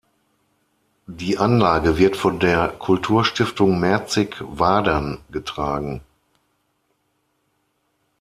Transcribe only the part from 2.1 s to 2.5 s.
von